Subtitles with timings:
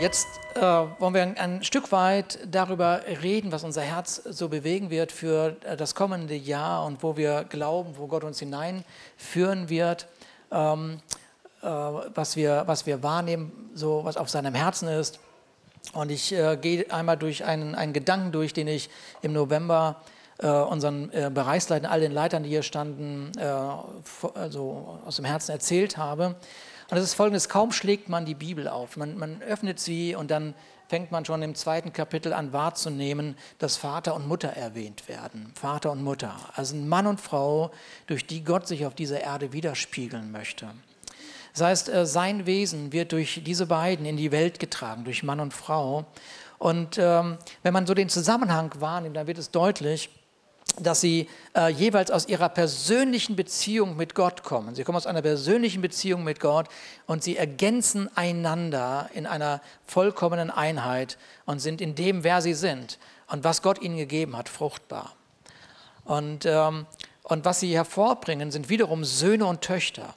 [0.00, 5.12] jetzt äh, wollen wir ein Stück weit darüber reden, was unser Herz so bewegen wird
[5.12, 10.06] für äh, das kommende Jahr und wo wir glauben, wo Gott uns hineinführen wird,
[10.50, 11.00] ähm,
[11.62, 15.20] äh, was, wir, was wir wahrnehmen, so was auf seinem Herzen ist.
[15.92, 18.88] Und ich äh, gehe einmal durch einen, einen Gedanken durch, den ich
[19.22, 19.96] im November
[20.38, 23.32] äh, unseren äh, Bereichsleitern, all den Leitern, die hier standen,
[24.34, 26.36] also aus dem Herzen erzählt habe.
[26.90, 30.30] Und das ist folgendes, kaum schlägt man die Bibel auf, man, man öffnet sie und
[30.30, 30.54] dann
[30.88, 35.52] fängt man schon im zweiten Kapitel an wahrzunehmen, dass Vater und Mutter erwähnt werden.
[35.54, 37.70] Vater und Mutter, also ein Mann und Frau,
[38.08, 40.68] durch die Gott sich auf dieser Erde widerspiegeln möchte.
[41.52, 45.38] Das heißt, äh, sein Wesen wird durch diese beiden in die Welt getragen, durch Mann
[45.38, 46.06] und Frau.
[46.58, 50.10] Und ähm, wenn man so den Zusammenhang wahrnimmt, dann wird es deutlich,
[50.78, 54.74] dass sie äh, jeweils aus ihrer persönlichen Beziehung mit Gott kommen.
[54.74, 56.68] Sie kommen aus einer persönlichen Beziehung mit Gott
[57.06, 62.98] und sie ergänzen einander in einer vollkommenen Einheit und sind in dem, wer sie sind
[63.28, 65.14] und was Gott ihnen gegeben hat, fruchtbar.
[66.04, 66.86] Und, ähm,
[67.22, 70.14] und was sie hervorbringen, sind wiederum Söhne und Töchter.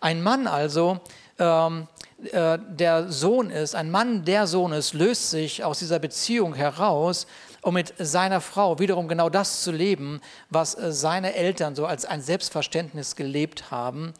[0.00, 1.00] Ein Mann also,
[1.38, 1.88] ähm,
[2.32, 7.26] äh, der Sohn ist, ein Mann, der Sohn ist, löst sich aus dieser Beziehung heraus
[7.68, 12.06] um mit seiner Frau wiederum genau das zu leben, was äh, seine Eltern so als
[12.06, 14.14] ein Selbstverständnis gelebt haben.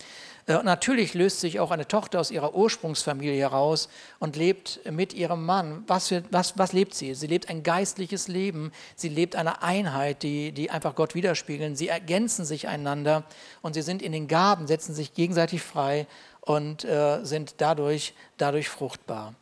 [0.47, 3.89] Äh, natürlich löst sich auch eine Tochter aus ihrer Ursprungsfamilie heraus
[4.19, 5.83] und lebt mit ihrem Mann.
[5.87, 7.15] Was, für, was, was lebt sie?
[7.15, 8.71] Sie lebt ein geistliches Leben.
[8.97, 11.75] Sie lebt eine Einheit, die, die einfach Gott widerspiegeln.
[11.75, 13.25] Sie ergänzen sich einander
[13.63, 16.07] und sie sind in den Gaben, setzen sich gegenseitig frei
[16.43, 19.33] und äh, sind dadurch, dadurch fruchtbar.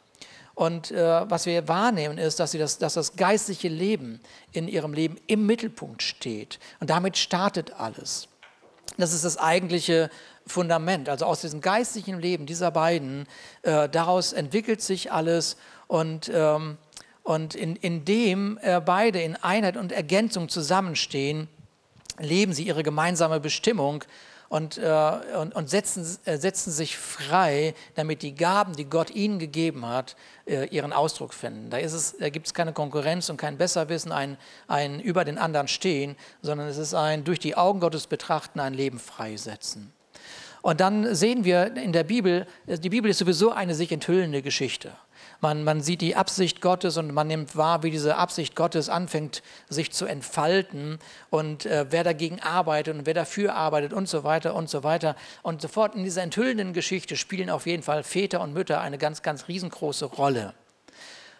[0.56, 4.20] Und äh, was wir wahrnehmen, ist, dass, sie das, dass das geistliche Leben
[4.52, 6.58] in ihrem Leben im Mittelpunkt steht.
[6.80, 8.26] Und damit startet alles.
[8.96, 10.08] Das ist das eigentliche
[10.46, 11.10] Fundament.
[11.10, 13.26] Also aus diesem geistlichen Leben dieser beiden,
[13.64, 15.58] äh, daraus entwickelt sich alles.
[15.88, 16.78] Und, ähm,
[17.22, 21.48] und in, indem äh, beide in Einheit und Ergänzung zusammenstehen,
[22.18, 24.04] leben sie ihre gemeinsame Bestimmung
[24.48, 29.38] und, äh, und, und setzen, äh, setzen sich frei, damit die Gaben, die Gott ihnen
[29.38, 31.70] gegeben hat, äh, ihren Ausdruck finden.
[31.70, 34.36] Da, da gibt es keine Konkurrenz und kein Besserwissen, ein,
[34.68, 38.74] ein über den anderen stehen, sondern es ist ein durch die Augen Gottes betrachten, ein
[38.74, 39.92] Leben freisetzen.
[40.62, 44.92] Und dann sehen wir in der Bibel, die Bibel ist sowieso eine sich enthüllende Geschichte.
[45.40, 49.42] Man, man sieht die Absicht Gottes und man nimmt wahr, wie diese Absicht Gottes anfängt,
[49.68, 50.98] sich zu entfalten
[51.30, 55.16] und äh, wer dagegen arbeitet und wer dafür arbeitet und so weiter und so weiter.
[55.42, 59.22] Und sofort in dieser enthüllenden Geschichte spielen auf jeden Fall Väter und Mütter eine ganz,
[59.22, 60.54] ganz riesengroße Rolle.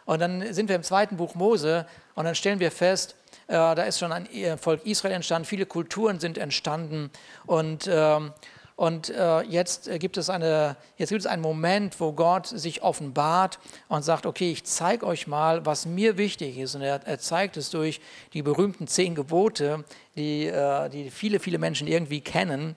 [0.05, 3.17] Und dann sind wir im zweiten Buch Mose und dann stellen wir fest,
[3.49, 4.29] äh, da ist schon ein
[4.59, 7.11] Volk Israel entstanden, viele Kulturen sind entstanden
[7.47, 8.33] und ähm,
[8.77, 12.83] und äh, jetzt, äh, gibt es eine, jetzt gibt es einen Moment, wo Gott sich
[12.83, 16.75] offenbart und sagt, okay, ich zeige euch mal, was mir wichtig ist.
[16.75, 18.03] Und er, er zeigt es durch
[18.35, 19.85] die berühmten zehn Gebote,
[20.15, 22.77] die, äh, die viele, viele Menschen irgendwie kennen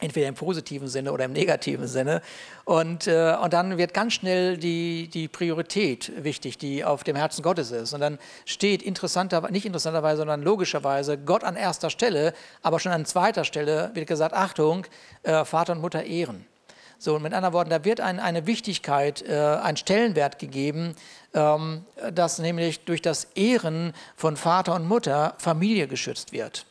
[0.00, 2.22] entweder im positiven Sinne oder im negativen Sinne.
[2.64, 7.42] Und, äh, und dann wird ganz schnell die, die Priorität wichtig, die auf dem Herzen
[7.42, 7.94] Gottes ist.
[7.94, 13.04] Und dann steht interessanter, nicht interessanterweise, sondern logischerweise Gott an erster Stelle, aber schon an
[13.04, 14.86] zweiter Stelle wird gesagt, Achtung,
[15.22, 16.46] äh, Vater und Mutter ehren.
[16.98, 20.96] So, mit anderen Worten, da wird ein, eine Wichtigkeit, äh, ein Stellenwert gegeben,
[21.34, 26.64] ähm, dass nämlich durch das Ehren von Vater und Mutter Familie geschützt wird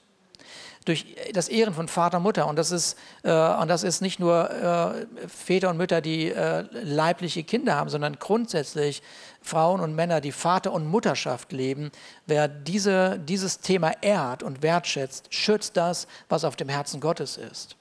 [0.86, 2.48] durch das Ehren von Vater und Mutter.
[2.48, 6.66] Und das ist, äh, und das ist nicht nur äh, Väter und Mütter, die äh,
[6.72, 9.02] leibliche Kinder haben, sondern grundsätzlich
[9.42, 11.92] Frauen und Männer, die Vater- und Mutterschaft leben.
[12.28, 17.76] Wer diese, dieses Thema ehrt und wertschätzt, schützt das, was auf dem Herzen Gottes ist.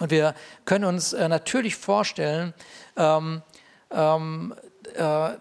[0.00, 0.34] Und wir
[0.64, 2.52] können uns äh, natürlich vorstellen,
[2.96, 3.42] ähm,
[3.90, 4.54] ähm,
[4.96, 5.34] äh,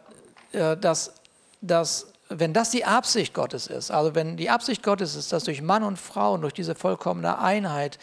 [0.53, 1.13] äh, dass,
[1.61, 5.61] dass wenn das die Absicht Gottes ist, also wenn die Absicht Gottes ist, dass durch
[5.61, 7.99] Mann und Frau und durch diese vollkommene Einheit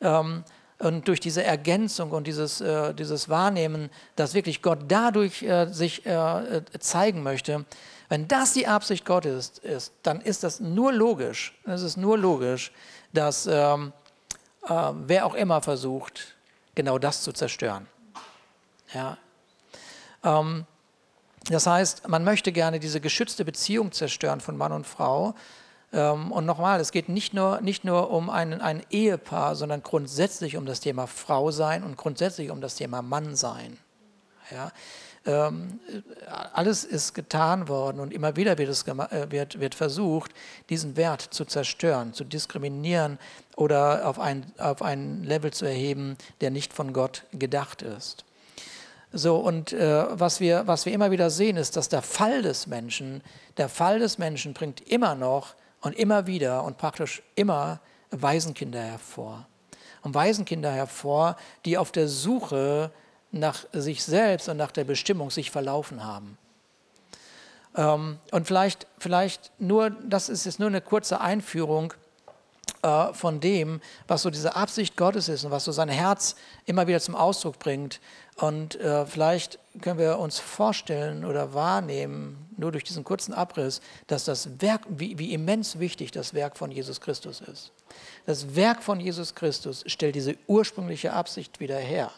[0.00, 0.44] ähm,
[0.78, 6.04] und durch diese Ergänzung und dieses, äh, dieses Wahrnehmen, dass wirklich Gott dadurch äh, sich
[6.06, 7.64] äh, zeigen möchte,
[8.08, 12.18] wenn das die Absicht Gottes ist, ist, dann ist das nur logisch, es ist nur
[12.18, 12.72] logisch,
[13.12, 13.92] dass ähm,
[14.68, 16.34] äh, wer auch immer versucht,
[16.74, 17.86] genau das zu zerstören.
[18.92, 19.16] Ja.
[20.24, 20.66] Ähm,
[21.48, 25.34] das heißt, man möchte gerne diese geschützte Beziehung zerstören von Mann und Frau.
[25.92, 30.56] Ähm, und nochmal, es geht nicht nur, nicht nur um ein, ein Ehepaar, sondern grundsätzlich
[30.56, 33.78] um das Thema Frau sein und grundsätzlich um das Thema Mann sein.
[34.50, 34.72] Ja,
[35.24, 35.78] ähm,
[36.52, 40.32] alles ist getan worden und immer wieder wird, es äh, wird, wird versucht,
[40.68, 43.18] diesen Wert zu zerstören, zu diskriminieren
[43.56, 48.24] oder auf ein, auf ein Level zu erheben, der nicht von Gott gedacht ist.
[49.12, 52.66] So, und äh, was, wir, was wir immer wieder sehen, ist, dass der Fall des
[52.66, 53.22] Menschen,
[53.58, 57.80] der Fall des Menschen bringt immer noch und immer wieder und praktisch immer
[58.10, 59.46] Waisenkinder hervor.
[60.00, 62.90] Und Waisenkinder hervor, die auf der Suche
[63.32, 66.38] nach sich selbst und nach der Bestimmung sich verlaufen haben.
[67.76, 71.94] Ähm, und vielleicht, vielleicht nur, das ist jetzt nur eine kurze Einführung
[72.82, 76.36] äh, von dem, was so diese Absicht Gottes ist und was so sein Herz
[76.66, 78.00] immer wieder zum Ausdruck bringt.
[78.36, 84.24] Und äh, vielleicht können wir uns vorstellen oder wahrnehmen, nur durch diesen kurzen Abriss, dass
[84.24, 87.72] das Werk, wie, wie immens wichtig das Werk von Jesus Christus ist.
[88.26, 92.10] Das Werk von Jesus Christus stellt diese ursprüngliche Absicht wieder her.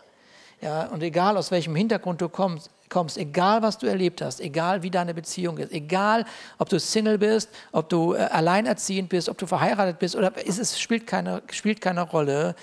[0.61, 4.82] Ja, und egal aus welchem Hintergrund du kommst, kommst, egal was du erlebt hast, egal
[4.82, 6.25] wie deine Beziehung ist, egal
[6.58, 10.58] ob du Single bist, ob du äh, alleinerziehend bist, ob du verheiratet bist oder es,
[10.58, 12.55] es spielt, keine, spielt keine Rolle.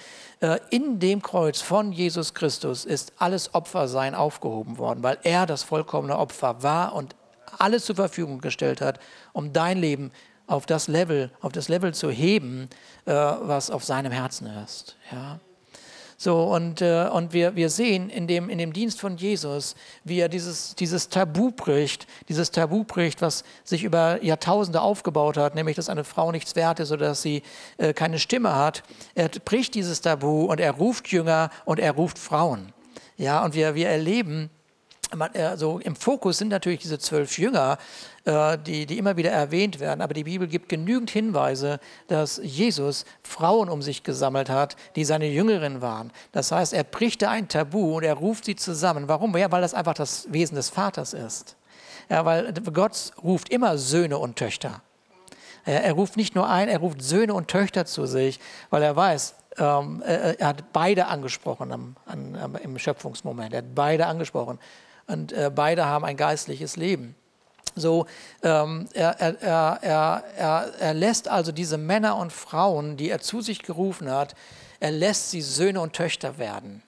[0.41, 5.63] Äh, in dem Kreuz von Jesus Christus ist alles Opfersein aufgehoben worden, weil er das
[5.63, 7.15] vollkommene Opfer war und
[7.57, 8.99] alles zur Verfügung gestellt hat,
[9.33, 10.11] um dein Leben
[10.47, 12.69] auf das Level, auf das Level zu heben,
[13.05, 14.97] äh, was auf seinem Herzen ist.
[15.11, 15.39] Ja.
[16.23, 19.73] So, und, äh, und wir, wir sehen in dem, in dem Dienst von Jesus,
[20.03, 25.55] wie er dieses, dieses Tabu bricht, dieses Tabu bricht, was sich über Jahrtausende aufgebaut hat,
[25.55, 27.41] nämlich dass eine Frau nichts wert ist oder dass sie
[27.79, 28.83] äh, keine Stimme hat.
[29.15, 32.71] Er bricht dieses Tabu und er ruft Jünger und er ruft Frauen.
[33.17, 34.51] Ja, und wir, wir erleben,
[35.19, 37.77] also im Fokus sind natürlich diese zwölf Jünger,
[38.25, 43.05] äh, die, die immer wieder erwähnt werden, aber die Bibel gibt genügend Hinweise, dass Jesus
[43.23, 46.11] Frauen um sich gesammelt hat, die seine Jüngerinnen waren.
[46.31, 49.07] Das heißt, er bricht da ein Tabu und er ruft sie zusammen.
[49.07, 49.35] Warum?
[49.37, 51.55] Ja, weil das einfach das Wesen des Vaters ist.
[52.09, 54.81] Ja, weil Gott ruft immer Söhne und Töchter.
[55.63, 58.39] Er, ruft nicht nur ein, er ruft Söhne und Töchter zu sich,
[58.71, 63.53] weil er weiß, ähm, er, er, hat beide angesprochen am, an, im Schöpfungsmoment.
[63.53, 64.57] Er hat beide angesprochen
[65.11, 67.15] und äh, beide haben ein geistliches Leben.
[67.75, 68.05] So,
[68.43, 73.41] ähm, er, er, er, er, er lässt also diese Männer und Frauen, die er zu
[73.41, 74.35] sich gerufen hat,
[74.79, 76.83] er lässt sie Söhne und Töchter werden.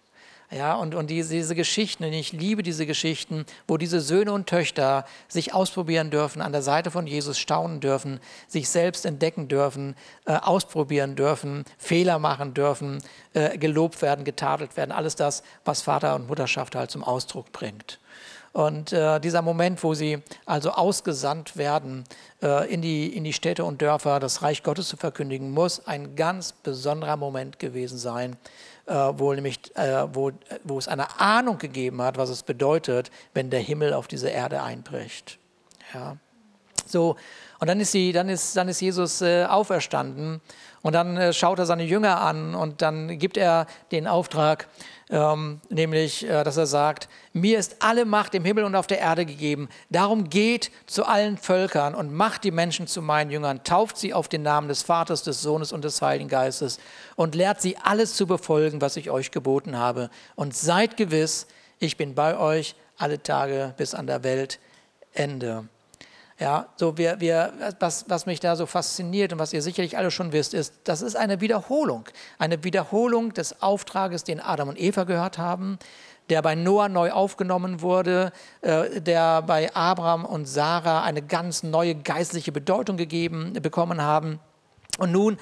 [0.55, 4.45] Ja, und, und diese, diese Geschichten, und ich liebe diese Geschichten, wo diese Söhne und
[4.47, 9.95] Töchter sich ausprobieren dürfen, an der Seite von Jesus staunen dürfen, sich selbst entdecken dürfen,
[10.25, 13.01] äh, ausprobieren dürfen, Fehler machen dürfen,
[13.33, 14.91] äh, gelobt werden, getadelt werden.
[14.91, 17.99] Alles das, was Vater und Mutterschaft halt zum Ausdruck bringt.
[18.51, 22.03] Und äh, dieser Moment, wo sie also ausgesandt werden,
[22.43, 26.15] äh, in, die, in die Städte und Dörfer das Reich Gottes zu verkündigen, muss ein
[26.15, 28.37] ganz besonderer Moment gewesen sein,
[28.85, 30.31] wo, nämlich, äh, wo,
[30.63, 34.61] wo es eine Ahnung gegeben hat, was es bedeutet, wenn der Himmel auf diese Erde
[34.61, 35.39] einbricht.
[35.93, 36.17] Ja.
[36.85, 37.15] So,
[37.59, 40.41] und dann ist, sie, dann ist, dann ist Jesus äh, auferstanden
[40.83, 44.67] und dann äh, schaut er seine Jünger an und dann gibt er den Auftrag,
[45.09, 48.99] ähm, nämlich, äh, dass er sagt, mir ist alle Macht im Himmel und auf der
[48.99, 49.69] Erde gegeben.
[49.89, 54.27] Darum geht zu allen Völkern und macht die Menschen zu meinen Jüngern, tauft sie auf
[54.27, 56.79] den Namen des Vaters, des Sohnes und des Heiligen Geistes
[57.15, 60.09] und lehrt sie alles zu befolgen, was ich euch geboten habe.
[60.35, 61.47] Und seid gewiss,
[61.79, 65.69] ich bin bei euch alle Tage bis an der Weltende.
[66.39, 70.09] Ja, so wir, wir, was, was mich da so fasziniert und was ihr sicherlich alle
[70.09, 72.05] schon wisst, ist, das ist eine Wiederholung.
[72.39, 75.77] Eine Wiederholung des Auftrages, den Adam und Eva gehört haben,
[76.29, 81.95] der bei Noah neu aufgenommen wurde, äh, der bei Abraham und Sarah eine ganz neue
[81.95, 84.39] geistliche Bedeutung gegeben bekommen haben.
[84.99, 85.37] Und nun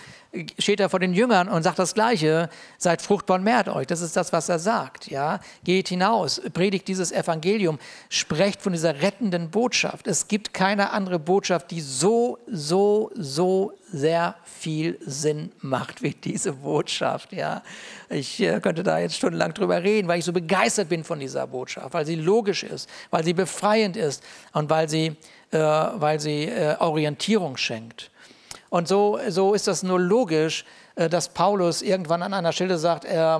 [0.60, 3.86] steht er vor den Jüngern und sagt das Gleiche, seid fruchtbar und mehrt euch.
[3.86, 5.12] Das ist das, was er sagt.
[5.12, 5.42] Ja?
[5.66, 7.78] Geht hinaus, predigt dieses Evangelium,
[8.08, 10.08] sprecht von dieser rettenden Botschaft.
[10.08, 16.54] Es gibt keine andere Botschaft, die so, so, so sehr viel Sinn macht wie diese
[16.54, 17.34] Botschaft.
[17.34, 17.62] Ja?
[18.10, 21.46] Ich äh, könnte da jetzt stundenlang drüber reden, weil ich so begeistert bin von dieser
[21.46, 25.18] Botschaft, weil sie logisch ist, weil sie befreiend ist und weil sie,
[25.52, 28.11] äh, weil sie äh, Orientierung schenkt.
[28.72, 30.64] Und so, so ist das nur logisch,
[30.96, 33.40] äh, dass Paulus irgendwann an einer Stelle sagt, äh, äh,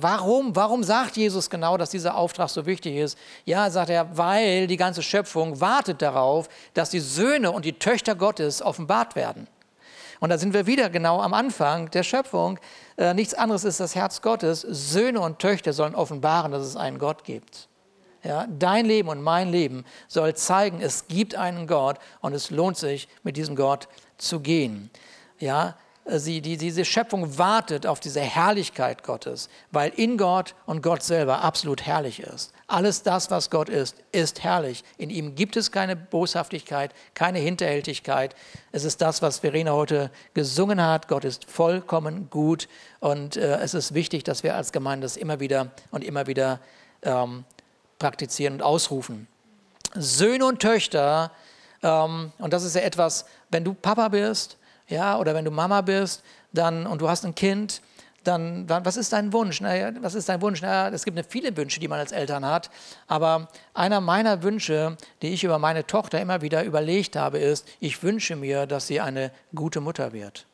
[0.00, 3.18] warum, warum sagt Jesus genau, dass dieser Auftrag so wichtig ist?
[3.44, 8.14] Ja, sagt er, weil die ganze Schöpfung wartet darauf, dass die Söhne und die Töchter
[8.14, 9.48] Gottes offenbart werden.
[10.18, 12.58] Und da sind wir wieder genau am Anfang der Schöpfung.
[12.96, 14.62] Äh, nichts anderes ist das Herz Gottes.
[14.62, 17.68] Söhne und Töchter sollen offenbaren, dass es einen Gott gibt.
[18.24, 22.78] Ja, dein Leben und mein Leben soll zeigen, es gibt einen Gott und es lohnt
[22.78, 24.90] sich, mit diesem Gott zu gehen.
[25.38, 25.76] Ja,
[26.16, 31.42] sie, die, diese Schöpfung wartet auf diese Herrlichkeit Gottes, weil in Gott und Gott selber
[31.42, 32.52] absolut herrlich ist.
[32.66, 34.84] Alles das, was Gott ist, ist herrlich.
[34.96, 38.34] In ihm gibt es keine Boshaftigkeit, keine Hinterhältigkeit.
[38.72, 41.08] Es ist das, was Verena heute gesungen hat.
[41.08, 42.68] Gott ist vollkommen gut
[43.00, 46.60] und äh, es ist wichtig, dass wir als Gemeinde das immer wieder und immer wieder
[47.02, 47.44] ähm,
[47.98, 49.26] praktizieren und ausrufen.
[49.94, 51.32] Söhne und Töchter,
[51.82, 55.80] ähm, und das ist ja etwas, wenn du Papa bist, ja, oder wenn du Mama
[55.80, 57.82] bist, dann und du hast ein Kind,
[58.24, 59.60] dann, was ist dein Wunsch?
[59.60, 60.60] Naja, was ist dein Wunsch?
[60.60, 62.70] Naja, es gibt viele Wünsche, die man als Eltern hat,
[63.06, 68.02] aber einer meiner Wünsche, die ich über meine Tochter immer wieder überlegt habe, ist, ich
[68.02, 70.46] wünsche mir, dass sie eine gute Mutter wird.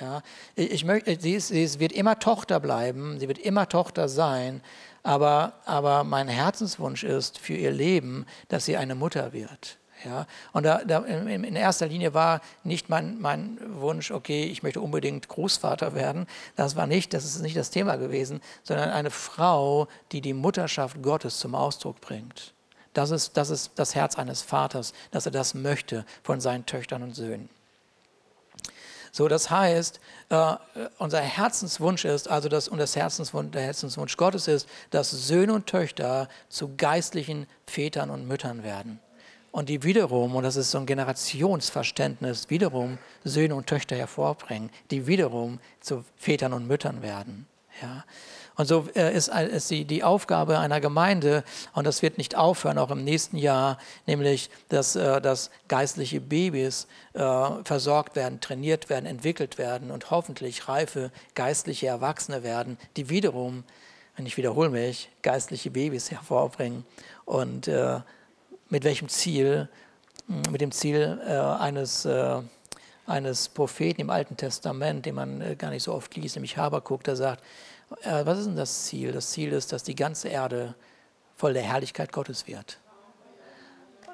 [0.00, 0.22] Ja,
[0.56, 4.60] ich möchte, sie, ist, sie wird immer Tochter bleiben, sie wird immer Tochter sein,
[5.02, 9.78] aber, aber mein Herzenswunsch ist für ihr Leben, dass sie eine Mutter wird.
[10.04, 14.80] Ja, und da, da in, erster Linie war nicht mein, mein Wunsch, okay, ich möchte
[14.80, 16.26] unbedingt Großvater werden.
[16.54, 21.02] Das war nicht, das ist nicht das Thema gewesen, sondern eine Frau, die die Mutterschaft
[21.02, 22.52] Gottes zum Ausdruck bringt.
[22.92, 27.02] Das ist, das ist das Herz eines Vaters, dass er das möchte von seinen Töchtern
[27.02, 27.48] und Söhnen.
[29.12, 29.98] So, das heißt,
[30.28, 30.56] äh,
[30.98, 35.66] unser Herzenswunsch ist, also das, und das Herzenswunsch, der Herzenswunsch Gottes ist, dass Söhne und
[35.66, 39.00] Töchter zu geistlichen Vätern und Müttern werden
[39.56, 45.06] und die wiederum, und das ist so ein Generationsverständnis, wiederum Söhne und Töchter hervorbringen, die
[45.06, 47.46] wiederum zu Vätern und Müttern werden.
[47.80, 48.04] Ja.
[48.56, 49.30] Und so äh, ist,
[49.70, 54.94] die, Aufgabe einer Gemeinde, und das wird nicht aufhören, auch im nächsten Jahr, nämlich, dass,
[54.94, 57.20] äh, dass geistliche Babys äh,
[57.64, 63.64] versorgt werden, trainiert werden, entwickelt werden und hoffentlich reife geistliche Erwachsene werden, die wiederum,
[64.18, 66.84] und ich wiederhole mich, geistliche Babys hervorbringen
[67.24, 67.70] und
[68.68, 69.68] mit welchem Ziel?
[70.26, 72.40] Hm, mit dem Ziel äh, eines, äh,
[73.06, 77.04] eines Propheten im Alten Testament, den man äh, gar nicht so oft liest, nämlich Habakuk,
[77.04, 77.42] der sagt,
[78.02, 79.12] äh, was ist denn das Ziel?
[79.12, 80.74] Das Ziel ist, dass die ganze Erde
[81.36, 82.78] voll der Herrlichkeit Gottes wird.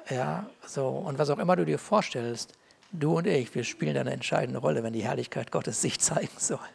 [0.09, 2.53] Ja, so, und was auch immer du dir vorstellst,
[2.91, 6.59] du und ich, wir spielen eine entscheidende Rolle, wenn die Herrlichkeit Gottes sich zeigen soll.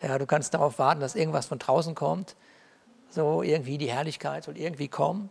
[0.00, 2.34] Ja, du kannst darauf warten, dass irgendwas von draußen kommt,
[3.10, 5.28] so irgendwie die Herrlichkeit soll irgendwie kommen,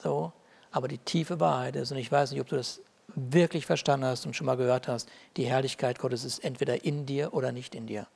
[0.00, 0.32] so,
[0.72, 2.80] aber die tiefe Wahrheit ist, und ich weiß nicht, ob du das
[3.14, 7.34] wirklich verstanden hast und schon mal gehört hast, die Herrlichkeit Gottes ist entweder in dir
[7.34, 8.06] oder nicht in dir.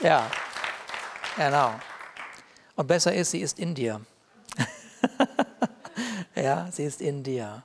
[0.00, 0.30] Ja,
[1.36, 1.74] genau.
[2.76, 4.00] Und besser ist, sie ist in dir.
[6.34, 7.62] ja, sie ist in dir.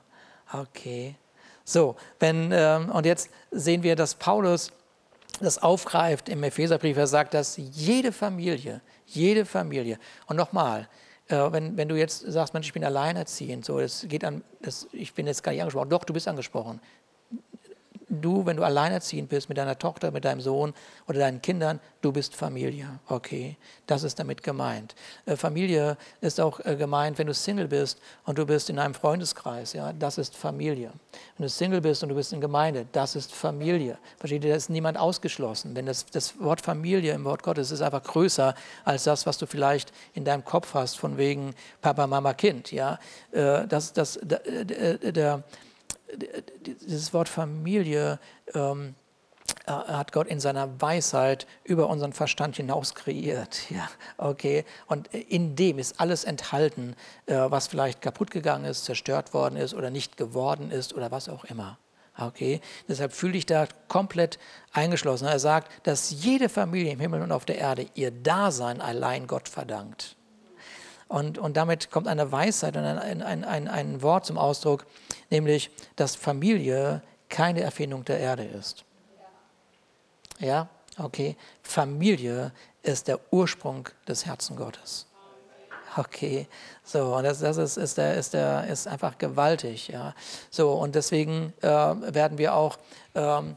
[0.52, 1.16] Okay.
[1.64, 4.72] So, wenn, ähm, und jetzt sehen wir, dass Paulus
[5.44, 6.96] das aufgreift im Epheserbrief.
[6.96, 10.88] Er sagt, dass jede Familie, jede Familie, und nochmal,
[11.28, 14.88] äh, wenn, wenn du jetzt sagst, Mensch, ich bin alleinerziehend, so, das geht an, das,
[14.92, 16.80] ich bin jetzt gar nicht angesprochen, doch, du bist angesprochen
[18.10, 20.74] du, wenn du alleinerziehend bist mit deiner Tochter, mit deinem Sohn
[21.06, 22.98] oder deinen Kindern, du bist Familie.
[23.06, 24.94] Okay, das ist damit gemeint.
[25.26, 28.94] Äh, Familie ist auch äh, gemeint, wenn du Single bist und du bist in einem
[28.94, 30.92] Freundeskreis, ja, das ist Familie.
[31.36, 33.98] Wenn du Single bist und du bist in Gemeinde, das ist Familie.
[34.18, 35.76] Versteht ihr, da ist niemand ausgeschlossen.
[35.76, 39.46] Wenn das, das Wort Familie im Wort Gottes ist einfach größer als das, was du
[39.46, 42.72] vielleicht in deinem Kopf hast, von wegen Papa, Mama, Kind.
[42.72, 42.98] Ja,
[43.32, 44.40] äh, das, das, der,
[44.98, 45.44] der
[46.16, 48.18] dieses Wort Familie
[48.54, 48.94] ähm,
[49.66, 53.60] äh, hat Gott in seiner Weisheit über unseren Verstand hinaus kreiert.
[53.70, 53.88] Ja,
[54.18, 54.64] okay.
[54.86, 59.74] Und in dem ist alles enthalten, äh, was vielleicht kaputt gegangen ist, zerstört worden ist
[59.74, 61.78] oder nicht geworden ist oder was auch immer.
[62.18, 64.38] Okay, deshalb fühle ich da komplett
[64.72, 65.26] eingeschlossen.
[65.26, 69.48] Er sagt, dass jede Familie im Himmel und auf der Erde ihr Dasein allein Gott
[69.48, 70.16] verdankt.
[71.10, 74.86] Und, und damit kommt eine Weisheit und ein, ein, ein, ein Wort zum Ausdruck,
[75.28, 78.84] nämlich, dass Familie keine Erfindung der Erde ist.
[80.38, 81.36] Ja, okay.
[81.64, 82.52] Familie
[82.84, 85.06] ist der Ursprung des Herzen Gottes.
[85.96, 86.46] Okay,
[86.84, 90.14] so, und das, das ist, ist, der, ist, der, ist einfach gewaltig, ja.
[90.48, 92.78] So, und deswegen äh, werden wir auch
[93.16, 93.56] ähm,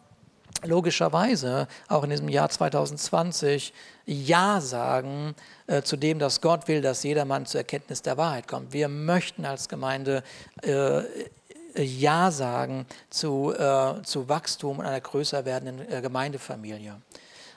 [0.64, 3.74] logischerweise auch in diesem Jahr 2020
[4.06, 5.36] Ja sagen
[5.68, 8.74] äh, zu dem, dass Gott will, dass jedermann zur Erkenntnis der Wahrheit kommt.
[8.74, 10.24] Wir möchten als Gemeinde
[10.62, 11.02] äh,
[11.76, 16.96] Ja sagen zu, äh, zu Wachstum und einer größer werdenden äh, Gemeindefamilie.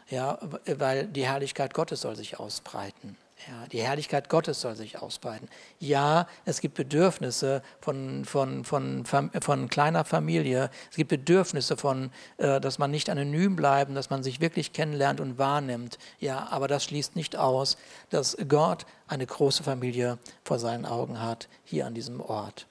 [0.09, 3.17] Ja, weil die Herrlichkeit Gottes soll sich ausbreiten.
[3.47, 5.49] Ja, die Herrlichkeit Gottes soll sich ausbreiten.
[5.79, 10.71] Ja, es gibt Bedürfnisse von, von, von, von kleiner Familie.
[10.91, 15.21] Es gibt Bedürfnisse von, äh, dass man nicht anonym bleibt, dass man sich wirklich kennenlernt
[15.21, 15.99] und wahrnimmt.
[16.19, 17.77] Ja, aber das schließt nicht aus,
[18.09, 22.67] dass Gott eine große Familie vor seinen Augen hat, hier an diesem Ort.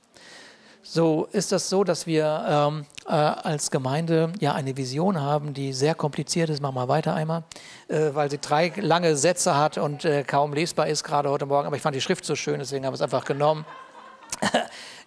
[0.87, 5.73] So ist das so, dass wir ähm, äh, als Gemeinde ja eine Vision haben, die
[5.73, 6.61] sehr kompliziert ist.
[6.61, 7.43] Machen wir weiter einmal,
[7.87, 11.65] äh, weil sie drei lange Sätze hat und äh, kaum lesbar ist gerade heute Morgen.
[11.65, 13.65] Aber ich fand die Schrift so schön, deswegen haben wir es einfach genommen.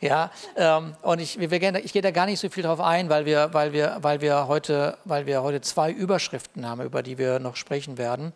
[0.01, 3.09] ja, ähm, und ich, wir, wir, ich gehe da gar nicht so viel drauf ein,
[3.09, 7.19] weil wir, weil, wir, weil, wir heute, weil wir heute zwei Überschriften haben, über die
[7.19, 8.33] wir noch sprechen werden.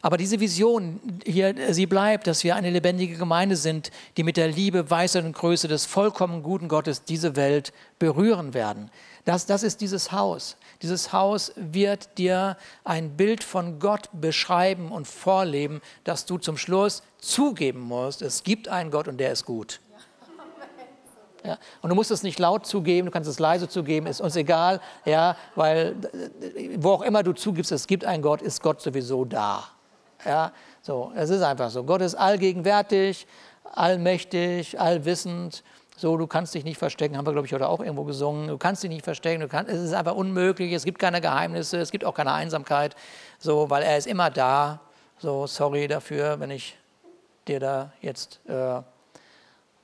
[0.00, 4.48] Aber diese Vision hier, sie bleibt, dass wir eine lebendige Gemeinde sind, die mit der
[4.48, 8.90] Liebe, Weisheit und Größe des vollkommen guten Gottes diese Welt berühren werden.
[9.24, 10.56] Das, das ist dieses Haus.
[10.82, 17.02] Dieses Haus wird dir ein Bild von Gott beschreiben und vorleben, dass du zum Schluss
[17.18, 19.80] zugeben musst, es gibt einen Gott und der ist gut.
[21.44, 24.34] Ja, und du musst es nicht laut zugeben, du kannst es leise zugeben, ist uns
[24.34, 25.94] egal, ja, weil
[26.76, 29.68] wo auch immer du zugibst, es gibt einen Gott, ist Gott sowieso da.
[30.28, 31.84] Ja, so, es ist einfach so.
[31.84, 33.26] Gott ist allgegenwärtig,
[33.72, 35.64] allmächtig, allwissend.
[35.96, 38.48] So, du kannst dich nicht verstecken, haben wir, glaube ich, heute auch irgendwo gesungen.
[38.48, 41.78] Du kannst dich nicht verstecken, du kannst, es ist einfach unmöglich, es gibt keine Geheimnisse,
[41.78, 42.94] es gibt auch keine Einsamkeit,
[43.38, 44.80] so, weil er ist immer da.
[45.18, 46.76] So, sorry dafür, wenn ich
[47.46, 48.82] dir da jetzt, äh,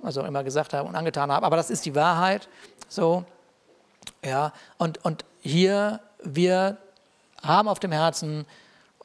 [0.07, 2.51] auch immer gesagt habe und angetan habe, aber das ist die Wahrheit.
[2.91, 3.25] So,
[4.23, 6.77] ja, und, und hier, wir
[7.43, 8.45] haben auf dem Herzen,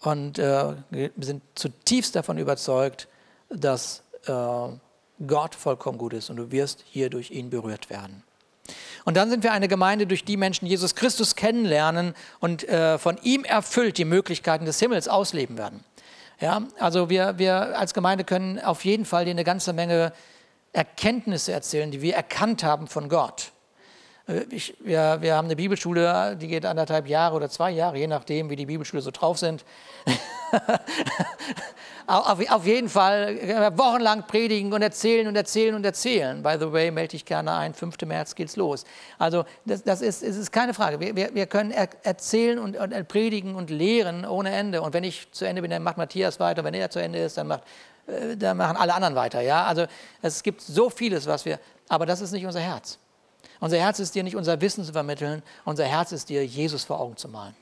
[0.02, 0.74] und äh,
[1.18, 3.08] sind zutiefst davon überzeugt,
[3.50, 4.34] dass äh,
[5.28, 8.24] Gott vollkommen gut ist und du wirst hier durch ihn berührt werden.
[9.06, 13.18] Und dann sind wir eine Gemeinde, durch die Menschen Jesus Christus kennenlernen und äh, von
[13.24, 15.84] ihm erfüllt die Möglichkeiten des Himmels ausleben werden.
[16.40, 20.14] Ja, also wir, wir als Gemeinde können auf jeden Fall dir eine ganze Menge
[20.72, 23.52] Erkenntnisse erzählen, die wir erkannt haben von Gott.
[24.52, 28.52] Ich, wir, wir haben eine Bibelschule, die geht anderthalb Jahre oder zwei Jahre, je nachdem,
[28.52, 29.66] wie die Bibelschule so drauf sind.
[32.06, 36.44] auf, auf, jeden Fall äh, wochenlang predigen und erzählen und erzählen und erzählen.
[36.44, 37.96] By the way, melde dich gerne ein, 5.
[38.06, 38.84] März geht's los.
[39.18, 41.00] Also das, das ist, es ist keine Frage.
[41.00, 44.84] Wir, wir, wir können er, erzählen und, und, predigen und lehren ohne Ende.
[44.84, 46.64] Und wenn ich zu Ende bin, dann macht Matthias weiter.
[46.64, 47.64] Wenn er zu Ende ist, dann, macht,
[48.06, 49.42] äh, dann machen alle anderen weiter.
[49.42, 49.64] Ja?
[49.64, 49.88] Also
[50.22, 53.00] es gibt so vieles, was wir, aber das ist nicht unser Herz.
[53.60, 57.00] Unser Herz ist dir nicht unser Wissen zu vermitteln, unser Herz ist dir, Jesus vor
[57.00, 57.56] Augen zu malen.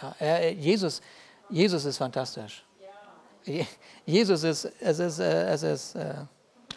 [0.00, 1.00] Ja, er, Jesus,
[1.48, 2.64] Jesus ist fantastisch.
[4.06, 6.14] Jesus ist, es ist, äh, es ist äh,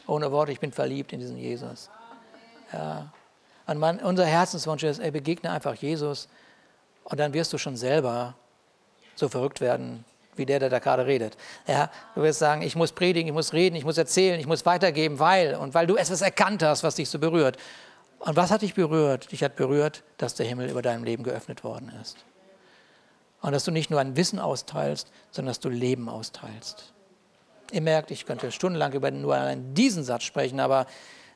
[0.06, 1.90] ohne Worte, ich bin verliebt in diesen Jesus.
[2.74, 3.12] Ja.
[3.68, 6.28] Und man, unser Herzenswunsch ist, ey, begegne einfach Jesus
[7.04, 8.34] und dann wirst du schon selber
[9.16, 10.06] so verrückt werden,
[10.38, 11.38] wie der, der da gerade redet.
[11.68, 14.66] Ja, du wirst sagen, ich muss predigen, ich muss reden, ich muss erzählen, ich muss
[14.66, 17.58] weitergeben, weil und weil du etwas erkannt hast, was dich so berührt.
[18.20, 19.32] Und was hat dich berührt?
[19.32, 22.18] Dich hat berührt, dass der Himmel über deinem Leben geöffnet worden ist.
[23.42, 26.94] Und dass du nicht nur ein Wissen austeilst, sondern dass du Leben austeilst.
[27.72, 30.88] Ihr merkt, ich könnte stundenlang über nur diesen Satz sprechen, aber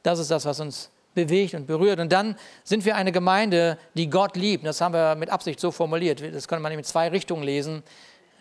[0.02, 2.00] das ist das, was uns bewegt und berührt.
[2.00, 4.66] Und dann sind wir eine Gemeinde, die Gott liebt.
[4.66, 6.22] Das haben wir mit Absicht so formuliert.
[6.34, 7.84] Das kann man in zwei Richtungen lesen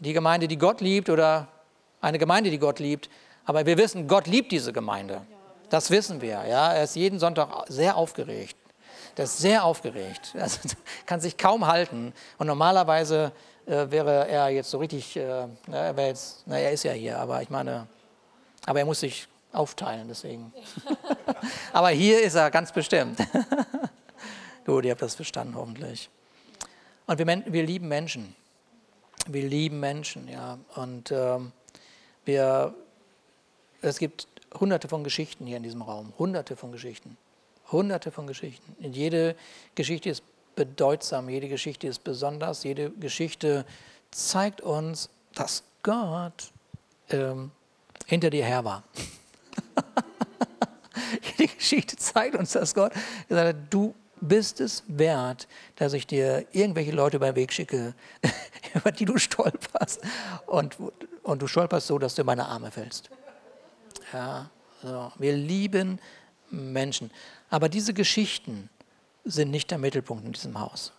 [0.00, 1.48] die Gemeinde, die Gott liebt oder
[2.00, 3.08] eine Gemeinde, die Gott liebt.
[3.44, 5.22] Aber wir wissen, Gott liebt diese Gemeinde.
[5.68, 6.44] Das wissen wir.
[6.46, 6.72] Ja?
[6.72, 8.56] Er ist jeden Sonntag sehr aufgeregt.
[9.16, 10.34] Der ist sehr aufgeregt.
[10.38, 10.58] Also,
[11.06, 12.12] kann sich kaum halten.
[12.38, 13.32] Und normalerweise
[13.66, 17.42] äh, wäre er jetzt so richtig, äh, er, jetzt, na, er ist ja hier, aber
[17.42, 17.86] ich meine,
[18.66, 20.52] aber er muss sich aufteilen, deswegen.
[21.72, 23.18] aber hier ist er ganz bestimmt.
[24.64, 26.08] Gut, ihr habt das verstanden, hoffentlich.
[27.06, 28.36] Und wir, wir lieben Menschen
[29.28, 30.59] wir lieben Menschen, ja.
[30.74, 31.52] Und ähm,
[32.24, 32.74] wir,
[33.83, 34.26] es gibt
[34.59, 37.16] hunderte von Geschichten hier in diesem Raum, hunderte von Geschichten,
[37.70, 38.76] hunderte von Geschichten.
[38.85, 39.37] Und jede
[39.74, 40.22] Geschichte ist
[40.56, 43.64] bedeutsam, jede Geschichte ist besonders, jede Geschichte
[44.11, 46.52] zeigt uns, dass Gott
[47.11, 47.50] ähm,
[48.06, 48.83] hinter dir her war.
[51.38, 52.92] jede Geschichte zeigt uns, dass Gott
[53.28, 57.94] gesagt hat, du bist es wert, dass ich dir irgendwelche Leute beim Weg schicke,
[58.74, 60.00] über die du stolperst.
[60.46, 60.76] Und,
[61.22, 63.11] und du stolperst so, dass du in meine Arme fällst.
[64.12, 64.50] Ja,
[64.83, 65.12] so.
[65.18, 66.00] Wir lieben
[66.50, 67.11] Menschen.
[67.48, 68.68] Aber diese Geschichten
[69.24, 70.92] sind nicht der Mittelpunkt in diesem Haus.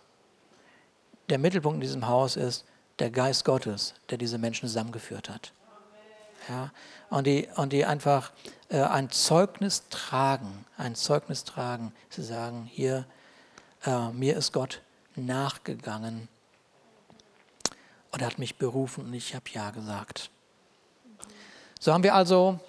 [1.28, 2.64] Der Mittelpunkt in diesem Haus ist
[2.98, 5.52] der Geist Gottes, der diese Menschen zusammengeführt hat.
[6.48, 6.72] Ja,
[7.10, 8.32] und, die, und die einfach
[8.80, 13.06] ein Zeugnis tragen, ein Zeugnis tragen, sie sagen, hier,
[13.84, 14.80] äh, mir ist Gott
[15.14, 16.28] nachgegangen
[18.12, 20.30] und er hat mich berufen und ich habe Ja gesagt.
[21.80, 22.60] So haben wir also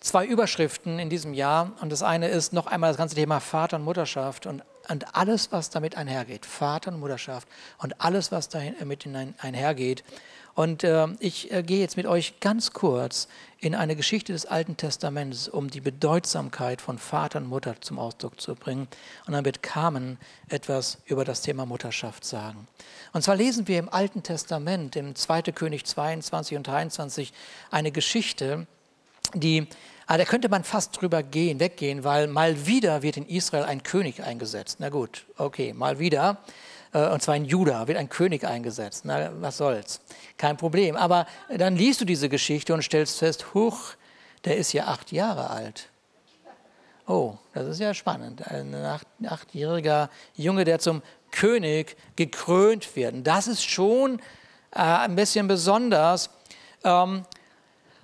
[0.00, 3.76] zwei Überschriften in diesem Jahr und das eine ist noch einmal das ganze Thema Vater
[3.76, 6.46] und Mutterschaft und, und alles, was damit einhergeht.
[6.46, 9.06] Vater und Mutterschaft und alles, was damit
[9.38, 10.04] einhergeht.
[10.54, 13.26] Und äh, ich äh, gehe jetzt mit euch ganz kurz
[13.58, 18.40] in eine Geschichte des Alten Testaments, um die Bedeutsamkeit von Vater und Mutter zum Ausdruck
[18.40, 18.86] zu bringen.
[19.26, 20.16] Und dann wird Carmen
[20.48, 22.68] etwas über das Thema Mutterschaft sagen.
[23.12, 25.42] Und zwar lesen wir im Alten Testament, im 2.
[25.42, 27.32] König 22 und 23,
[27.72, 28.68] eine Geschichte,
[29.34, 29.66] die,
[30.06, 33.82] ah, da könnte man fast drüber gehen, weggehen, weil mal wieder wird in Israel ein
[33.82, 34.78] König eingesetzt.
[34.80, 36.38] Na gut, okay, mal wieder.
[36.92, 39.04] Äh, und zwar in Juda wird ein König eingesetzt.
[39.04, 40.00] Na, was soll's?
[40.38, 40.96] Kein Problem.
[40.96, 43.94] Aber dann liest du diese Geschichte und stellst fest, huch,
[44.44, 45.88] der ist ja acht Jahre alt.
[47.06, 48.46] Oh, das ist ja spannend.
[48.50, 53.26] Ein acht, achtjähriger Junge, der zum König gekrönt wird.
[53.26, 54.20] Das ist schon
[54.70, 56.30] äh, ein bisschen besonders.
[56.82, 57.24] Ähm,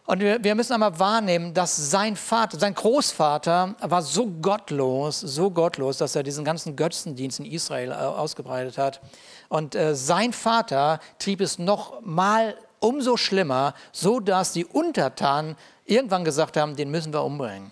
[0.06, 5.50] und wir, wir müssen einmal wahrnehmen, dass sein Vater, sein Großvater war so gottlos, so
[5.50, 9.00] gottlos, dass er diesen ganzen Götzendienst in Israel äh, ausgebreitet hat.
[9.48, 16.24] Und äh, sein Vater trieb es noch mal umso schlimmer, so dass die Untertanen irgendwann
[16.24, 17.70] gesagt haben, den müssen wir umbringen.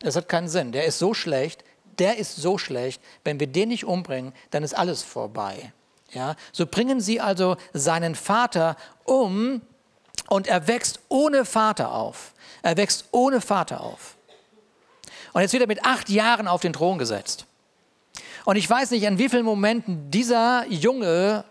[0.00, 0.72] Das hat keinen Sinn.
[0.72, 1.64] Der ist so schlecht,
[1.98, 3.00] der ist so schlecht.
[3.24, 5.72] Wenn wir den nicht umbringen, dann ist alles vorbei.
[6.12, 6.36] Ja?
[6.52, 9.62] So bringen sie also seinen Vater um,
[10.28, 12.32] und er wächst ohne Vater auf.
[12.62, 14.16] Er wächst ohne Vater auf.
[15.32, 17.46] Und jetzt wird er mit acht Jahren auf den Thron gesetzt.
[18.44, 21.44] Und ich weiß nicht, an wie vielen Momenten dieser Junge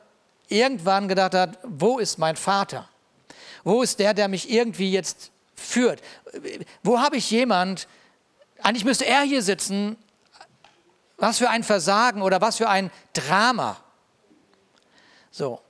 [0.48, 2.88] irgendwann gedacht hat, wo ist mein Vater?
[3.64, 6.02] Wo ist der, der mich irgendwie jetzt führt?
[6.84, 7.88] Wo habe ich jemand,
[8.62, 9.98] eigentlich müsste er hier sitzen,
[11.22, 13.78] was für ein Versagen oder was für ein Drama.
[15.30, 15.62] So.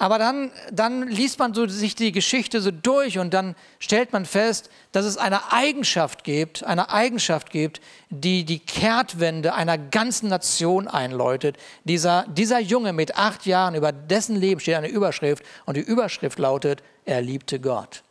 [0.00, 4.24] Aber dann, dann liest man so sich die Geschichte so durch und dann stellt man
[4.24, 10.88] fest, dass es eine Eigenschaft gibt, eine Eigenschaft gibt, die die Kehrtwende einer ganzen Nation
[10.88, 11.58] einläutet.
[11.84, 16.38] Dieser, dieser Junge mit acht Jahren, über dessen Leben steht eine Überschrift und die Überschrift
[16.38, 18.02] lautet, er liebte Gott.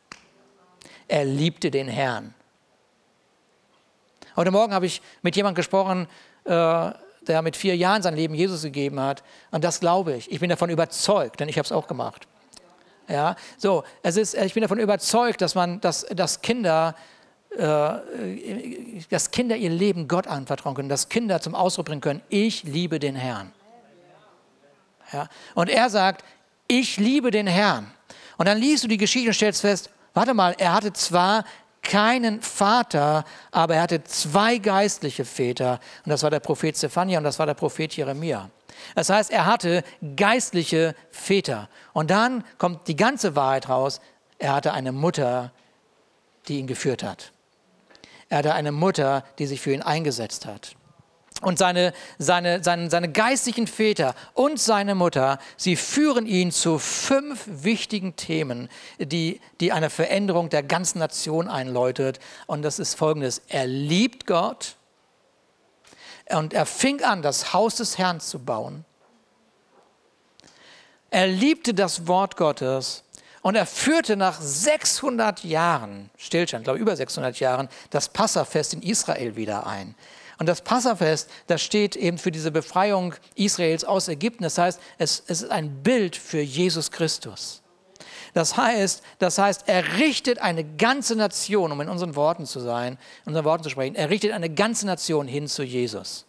[1.07, 2.35] Er liebte den Herrn.
[4.35, 6.07] Heute Morgen habe ich mit jemandem gesprochen,
[6.43, 6.91] äh,
[7.29, 9.23] der mit vier Jahren sein Leben Jesus gegeben hat.
[9.51, 10.31] Und das glaube ich.
[10.31, 12.27] Ich bin davon überzeugt, denn ich habe es auch gemacht.
[13.07, 16.95] Ja, so, es ist, ich bin davon überzeugt, dass man, dass, dass Kinder,
[17.57, 17.93] äh,
[19.09, 22.99] dass Kinder ihr Leben Gott anvertrauen können, dass Kinder zum Ausdruck bringen können, ich liebe
[22.99, 23.51] den Herrn.
[25.11, 26.23] Ja, und er sagt,
[26.67, 27.91] ich liebe den Herrn.
[28.37, 31.45] Und dann liest du die Geschichte und stellst fest, warte mal, er hatte zwar
[31.81, 35.79] keinen Vater, aber er hatte zwei geistliche Väter.
[36.05, 38.49] Und das war der Prophet Zephania und das war der Prophet Jeremia.
[38.95, 39.83] Das heißt, er hatte
[40.15, 41.69] geistliche Väter.
[41.93, 43.99] Und dann kommt die ganze Wahrheit raus.
[44.37, 45.51] Er hatte eine Mutter,
[46.47, 47.31] die ihn geführt hat.
[48.29, 50.75] Er hatte eine Mutter, die sich für ihn eingesetzt hat.
[51.41, 57.45] Und seine, seine, seine, seine geistlichen Väter und seine Mutter, sie führen ihn zu fünf
[57.47, 58.67] wichtigen Themen,
[58.99, 62.19] die, die eine Veränderung der ganzen Nation einläutet.
[62.45, 63.41] Und das ist folgendes.
[63.47, 64.75] Er liebt Gott
[66.29, 68.83] und er fing an, das Haus des Herrn zu bauen.
[71.11, 73.03] Er liebte das Wort Gottes
[73.41, 79.35] und er führte nach 600 Jahren, Stillstand, glaube über 600 Jahren, das Passafest in Israel
[79.35, 79.95] wieder ein.
[80.39, 84.43] Und das Passafest, das steht eben für diese Befreiung Israels aus Ägypten.
[84.43, 87.61] Das heißt, es, es ist ein Bild für Jesus Christus.
[88.33, 92.93] Das heißt, das heißt, er richtet eine ganze Nation, um in unseren Worten zu sein,
[93.25, 96.25] in unseren Worten zu sprechen, er richtet eine ganze Nation hin zu Jesus.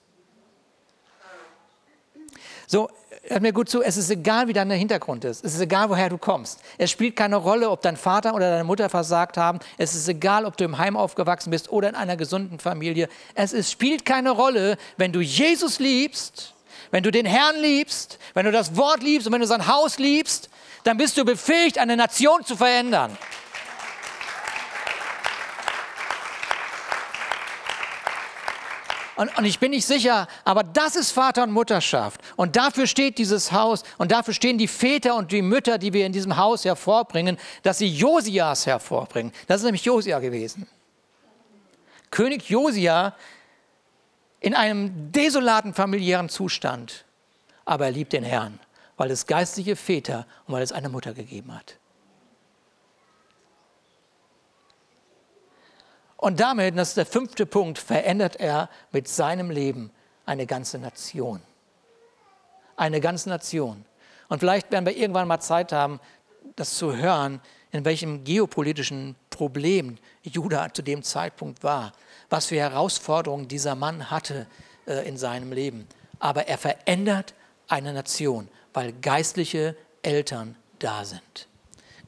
[2.72, 2.88] So,
[3.24, 5.44] hört mir gut zu, es ist egal, wie dein Hintergrund ist.
[5.44, 6.60] Es ist egal, woher du kommst.
[6.78, 9.58] Es spielt keine Rolle, ob dein Vater oder deine Mutter versagt haben.
[9.76, 13.08] Es ist egal, ob du im Heim aufgewachsen bist oder in einer gesunden Familie.
[13.34, 16.54] Es ist, spielt keine Rolle, wenn du Jesus liebst,
[16.92, 19.98] wenn du den Herrn liebst, wenn du das Wort liebst und wenn du sein Haus
[19.98, 20.48] liebst,
[20.84, 23.18] dann bist du befähigt, eine Nation zu verändern.
[29.20, 32.22] Und, und, ich bin nicht sicher, aber das ist Vater und Mutterschaft.
[32.36, 36.06] Und dafür steht dieses Haus und dafür stehen die Väter und die Mütter, die wir
[36.06, 39.30] in diesem Haus hervorbringen, dass sie Josias hervorbringen.
[39.46, 40.66] Das ist nämlich Josia gewesen.
[42.10, 43.14] König Josia
[44.40, 47.04] in einem desolaten familiären Zustand.
[47.66, 48.58] Aber er liebt den Herrn,
[48.96, 51.76] weil es geistliche Väter und weil es eine Mutter gegeben hat.
[56.20, 59.90] Und damit, das ist der fünfte Punkt, verändert er mit seinem Leben
[60.26, 61.40] eine ganze Nation.
[62.76, 63.86] Eine ganze Nation.
[64.28, 65.98] Und vielleicht werden wir irgendwann mal Zeit haben,
[66.56, 67.40] das zu hören,
[67.72, 71.92] in welchem geopolitischen Problem Judah zu dem Zeitpunkt war,
[72.28, 74.46] was für Herausforderungen dieser Mann hatte
[74.86, 75.86] äh, in seinem Leben.
[76.18, 77.32] Aber er verändert
[77.66, 81.48] eine Nation, weil geistliche Eltern da sind.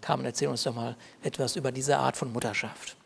[0.02, 2.96] Carmen, erzähl uns doch mal etwas über diese Art von Mutterschaft.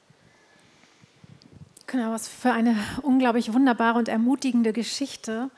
[1.89, 5.51] Genau, was für eine unglaublich wunderbare und ermutigende Geschichte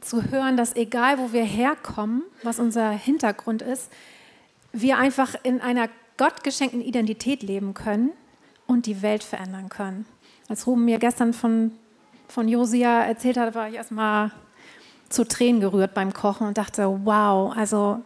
[0.00, 3.90] zu hören, dass egal wo wir herkommen, was unser Hintergrund ist,
[4.72, 5.88] wir einfach in einer
[6.18, 8.10] gottgeschenkten Identität leben können
[8.66, 10.04] und die Welt verändern können.
[10.48, 11.72] Als Ruben mir gestern von,
[12.28, 14.32] von Josia erzählt hat, war ich erstmal
[15.08, 18.02] zu Tränen gerührt beim Kochen und dachte, wow, also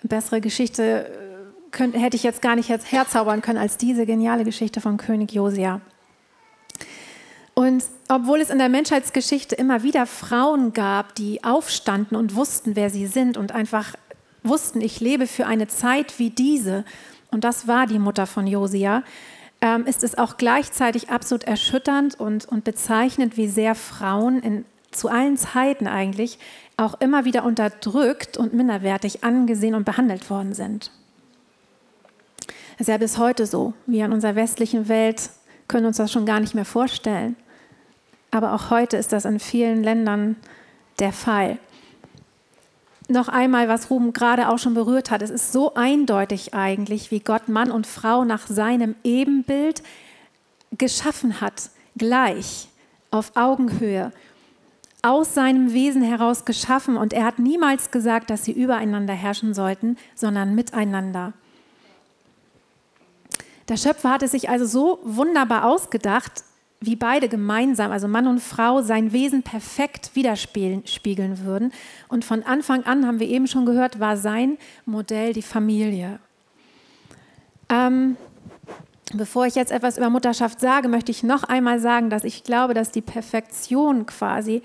[0.00, 4.44] eine bessere Geschichte äh, könnt, hätte ich jetzt gar nicht herzaubern können als diese geniale
[4.44, 5.80] Geschichte von König Josia.
[7.54, 12.90] Und obwohl es in der Menschheitsgeschichte immer wieder Frauen gab, die aufstanden und wussten, wer
[12.90, 13.94] sie sind und einfach
[14.42, 16.84] wussten, ich lebe für eine Zeit wie diese,
[17.30, 19.04] und das war die Mutter von Josia,
[19.60, 25.08] ähm, ist es auch gleichzeitig absolut erschütternd und, und bezeichnend, wie sehr Frauen in, zu
[25.08, 26.38] allen Zeiten eigentlich
[26.76, 30.90] auch immer wieder unterdrückt und minderwertig angesehen und behandelt worden sind.
[32.72, 33.74] Das ist ja bis heute so.
[33.86, 35.30] Wir in unserer westlichen Welt
[35.68, 37.36] können uns das schon gar nicht mehr vorstellen.
[38.34, 40.34] Aber auch heute ist das in vielen Ländern
[40.98, 41.56] der Fall.
[43.06, 45.22] Noch einmal, was Ruben gerade auch schon berührt hat.
[45.22, 49.84] Es ist so eindeutig eigentlich, wie Gott Mann und Frau nach seinem Ebenbild
[50.72, 52.66] geschaffen hat, gleich,
[53.12, 54.10] auf Augenhöhe,
[55.02, 56.96] aus seinem Wesen heraus geschaffen.
[56.96, 61.34] Und er hat niemals gesagt, dass sie übereinander herrschen sollten, sondern miteinander.
[63.68, 66.42] Der Schöpfer hat es sich also so wunderbar ausgedacht,
[66.86, 71.72] wie beide gemeinsam, also Mann und Frau, sein Wesen perfekt widerspiegeln würden.
[72.08, 76.18] Und von Anfang an, haben wir eben schon gehört, war sein Modell die Familie.
[77.68, 78.16] Ähm,
[79.14, 82.74] bevor ich jetzt etwas über Mutterschaft sage, möchte ich noch einmal sagen, dass ich glaube,
[82.74, 84.62] dass die Perfektion quasi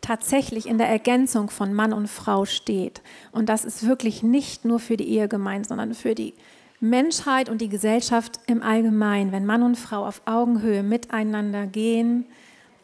[0.00, 3.02] tatsächlich in der Ergänzung von Mann und Frau steht.
[3.32, 6.34] Und das ist wirklich nicht nur für die Ehe gemeint, sondern für die
[6.80, 12.24] Menschheit und die Gesellschaft im Allgemeinen, wenn Mann und Frau auf Augenhöhe miteinander gehen,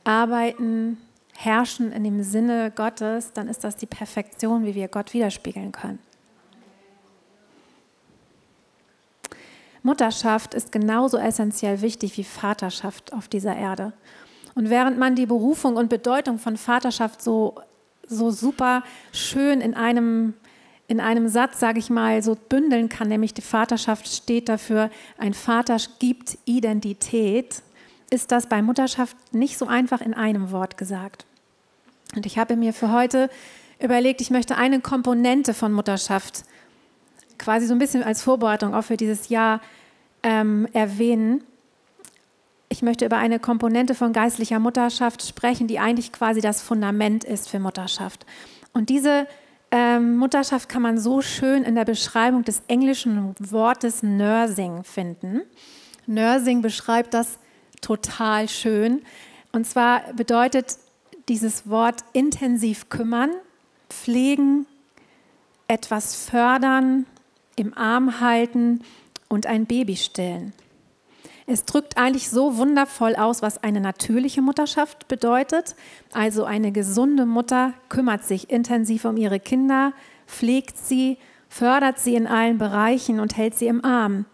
[0.03, 0.99] arbeiten,
[1.37, 5.99] herrschen in dem Sinne Gottes, dann ist das die Perfektion, wie wir Gott widerspiegeln können.
[9.83, 13.93] Mutterschaft ist genauso essentiell wichtig wie Vaterschaft auf dieser Erde.
[14.55, 17.57] Und während man die Berufung und Bedeutung von Vaterschaft so,
[18.07, 20.35] so super schön in einem
[20.87, 25.35] in einem Satz, sage ich mal, so bündeln kann, nämlich die Vaterschaft steht dafür, ein
[25.35, 27.63] Vater gibt Identität,
[28.11, 31.25] ist das bei Mutterschaft nicht so einfach in einem Wort gesagt.
[32.15, 33.31] Und ich habe mir für heute
[33.81, 36.45] überlegt, ich möchte eine Komponente von Mutterschaft
[37.39, 39.61] quasi so ein bisschen als Vorbereitung auch für dieses Jahr
[40.23, 41.43] ähm, erwähnen.
[42.69, 47.49] Ich möchte über eine Komponente von geistlicher Mutterschaft sprechen, die eigentlich quasi das Fundament ist
[47.49, 48.25] für Mutterschaft.
[48.73, 49.27] Und diese
[49.77, 55.41] ähm, Mutterschaft kann man so schön in der Beschreibung des englischen Wortes Nursing finden.
[56.07, 57.41] Nursing beschreibt das
[57.81, 59.03] total schön.
[59.51, 60.79] Und zwar bedeutet
[61.29, 63.31] dieses Wort intensiv kümmern,
[63.89, 64.67] pflegen,
[65.67, 67.07] etwas fördern,
[67.57, 68.81] im Arm halten
[69.29, 70.53] und ein Baby stillen.
[71.47, 75.77] Es drückt eigentlich so wundervoll aus, was eine natürliche Mutterschaft bedeutet.
[76.13, 79.93] Also eine gesunde Mutter kümmert sich intensiv um ihre Kinder,
[80.27, 81.19] pflegt sie,
[81.51, 84.25] fördert sie in allen Bereichen und hält sie im Arm.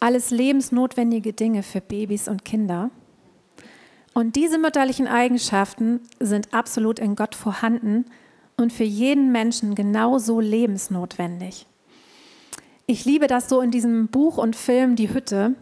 [0.00, 2.90] Alles lebensnotwendige Dinge für Babys und Kinder.
[4.12, 8.04] Und diese mütterlichen Eigenschaften sind absolut in Gott vorhanden
[8.56, 11.66] und für jeden Menschen genauso lebensnotwendig.
[12.86, 15.54] Ich liebe das so in diesem Buch und Film Die Hütte.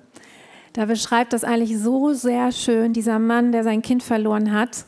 [0.78, 4.84] Da beschreibt das eigentlich so sehr schön, dieser Mann, der sein Kind verloren hat,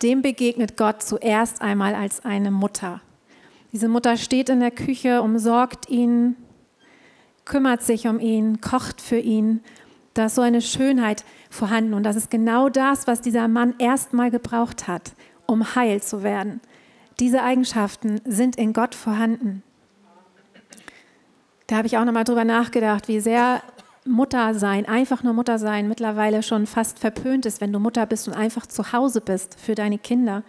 [0.00, 3.02] dem begegnet Gott zuerst einmal als eine Mutter.
[3.70, 6.36] Diese Mutter steht in der Küche, umsorgt ihn,
[7.44, 9.60] kümmert sich um ihn, kocht für ihn.
[10.14, 14.30] Da ist so eine Schönheit vorhanden und das ist genau das, was dieser Mann erstmal
[14.30, 15.12] gebraucht hat,
[15.44, 16.62] um heil zu werden.
[17.20, 19.62] Diese Eigenschaften sind in Gott vorhanden.
[21.66, 23.60] Da habe ich auch nochmal drüber nachgedacht, wie sehr
[24.06, 28.28] Mutter sein, einfach nur Mutter sein, mittlerweile schon fast verpönt ist, wenn du Mutter bist
[28.28, 30.42] und einfach zu Hause bist für deine Kinder.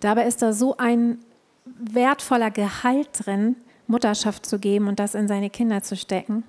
[0.00, 1.18] Dabei ist da so ein
[1.64, 6.44] wertvoller Gehalt drin, Mutterschaft zu geben und das in seine Kinder zu stecken.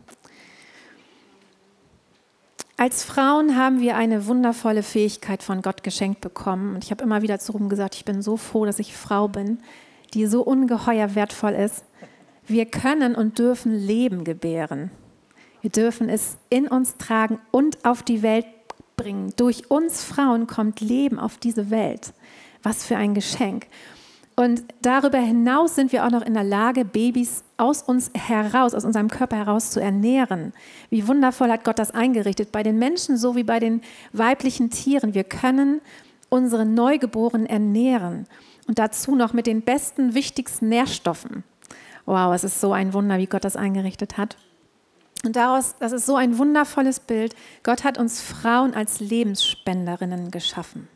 [2.77, 6.75] Als Frauen haben wir eine wundervolle Fähigkeit von Gott geschenkt bekommen.
[6.75, 9.29] Und ich habe immer wieder zu Ruben gesagt, ich bin so froh, dass ich Frau
[9.29, 9.59] bin,
[10.13, 11.85] die so ungeheuer wertvoll ist.
[12.47, 14.91] Wir können und dürfen Leben gebären.
[15.65, 18.45] Wir dürfen es in uns tragen und auf die Welt
[18.97, 19.33] bringen.
[19.35, 22.13] Durch uns Frauen kommt Leben auf diese Welt.
[22.61, 23.65] Was für ein Geschenk.
[24.35, 28.85] Und darüber hinaus sind wir auch noch in der Lage, Babys aus uns heraus, aus
[28.85, 30.53] unserem Körper heraus zu ernähren.
[30.91, 33.81] Wie wundervoll hat Gott das eingerichtet, bei den Menschen so wie bei den
[34.13, 35.15] weiblichen Tieren.
[35.15, 35.81] Wir können
[36.29, 38.27] unsere Neugeborenen ernähren
[38.67, 41.43] und dazu noch mit den besten, wichtigsten Nährstoffen.
[42.05, 44.37] Wow, es ist so ein Wunder, wie Gott das eingerichtet hat.
[45.25, 47.35] Und daraus, das ist so ein wundervolles Bild.
[47.63, 50.87] Gott hat uns Frauen als Lebensspenderinnen geschaffen.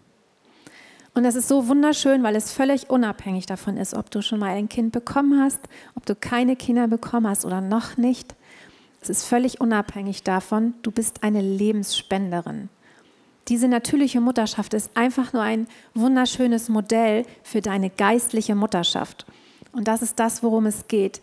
[1.15, 4.51] Und das ist so wunderschön, weil es völlig unabhängig davon ist, ob du schon mal
[4.51, 5.59] ein Kind bekommen hast,
[5.95, 8.35] ob du keine Kinder bekommen hast oder noch nicht.
[9.01, 12.69] Es ist völlig unabhängig davon, du bist eine Lebensspenderin.
[13.47, 19.25] Diese natürliche Mutterschaft ist einfach nur ein wunderschönes Modell für deine geistliche Mutterschaft.
[19.71, 21.19] Und das ist das, worum es geht,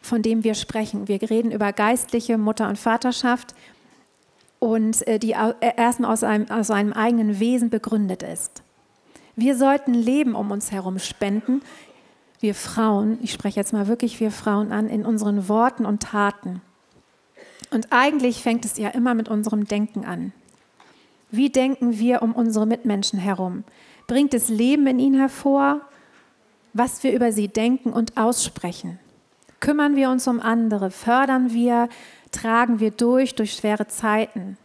[0.00, 1.08] von dem wir sprechen.
[1.08, 3.54] Wir reden über geistliche Mutter- und Vaterschaft
[4.58, 8.62] und äh, die äh, erstmal aus einem, aus einem eigenen Wesen begründet ist.
[9.36, 11.62] Wir sollten Leben um uns herum spenden.
[12.40, 16.62] Wir Frauen, ich spreche jetzt mal wirklich wir Frauen an, in unseren Worten und Taten.
[17.70, 20.32] Und eigentlich fängt es ja immer mit unserem Denken an.
[21.30, 23.64] Wie denken wir um unsere Mitmenschen herum?
[24.06, 25.80] Bringt es Leben in ihnen hervor,
[26.72, 28.98] was wir über sie denken und aussprechen?
[29.60, 30.90] Kümmern wir uns um andere?
[30.90, 31.88] Fördern wir?
[32.32, 34.56] Tragen wir durch durch schwere Zeiten?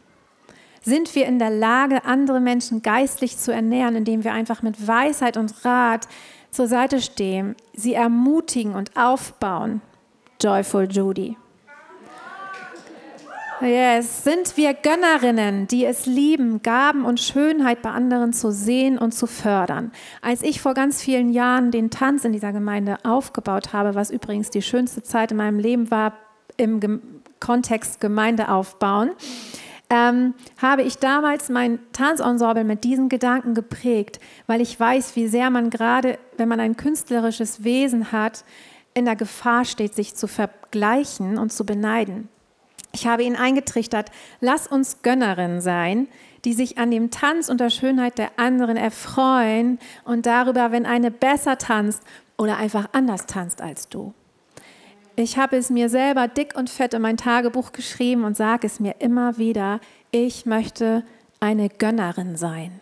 [0.82, 5.36] Sind wir in der Lage, andere Menschen geistlich zu ernähren, indem wir einfach mit Weisheit
[5.36, 6.08] und Rat
[6.52, 9.82] zur Seite stehen, sie ermutigen und aufbauen?
[10.40, 11.38] Joyful Judy.
[13.62, 19.14] Yes, sind wir Gönnerinnen, die es lieben, Gaben und Schönheit bei anderen zu sehen und
[19.14, 19.94] zu fördern.
[20.22, 24.50] Als ich vor ganz vielen Jahren den Tanz in dieser Gemeinde aufgebaut habe, was übrigens
[24.50, 26.18] die schönste Zeit in meinem Leben war
[26.58, 27.02] im Gem
[27.40, 29.12] Kontext Gemeinde aufbauen,
[29.90, 35.50] ähm, habe ich damals mein Tanzensemble mit diesen Gedanken geprägt, weil ich weiß, wie sehr
[35.50, 38.44] man gerade, wenn man ein künstlerisches Wesen hat,
[38.94, 42.30] in der Gefahr steht, sich zu vergleichen und zu beneiden.
[42.96, 46.08] Ich habe ihn eingetrichtert, lass uns Gönnerinnen sein,
[46.46, 51.12] die sich an dem Tanz und der Schönheit der anderen erfreuen und darüber, wenn eine
[51.12, 52.02] besser tanzt
[52.38, 54.14] oder einfach anders tanzt als du.
[55.18, 58.80] Ich habe es mir selber dick und fett in mein Tagebuch geschrieben und sage es
[58.80, 59.82] mir immer wieder,
[60.12, 61.04] ich möchte
[61.42, 62.80] eine Gönnerin sein.